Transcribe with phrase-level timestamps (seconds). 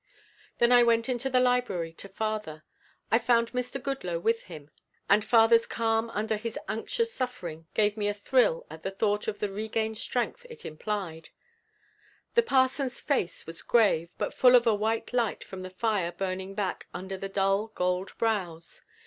[0.57, 2.63] Then I went into the library to father.
[3.11, 3.79] I found Mr.
[3.79, 4.71] Goodloe with him
[5.07, 9.37] and father's calm under his anxious suffering gave me a thrill at the thought of
[9.39, 11.29] the regained strength it implied.
[12.33, 16.55] The parson's face was grave, but full of a white light from the fire burning
[16.55, 18.81] back under the dull gold brows.